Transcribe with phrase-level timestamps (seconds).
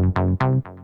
[0.00, 0.79] 当当当当。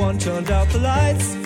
[0.00, 1.39] Someone turned out the lights.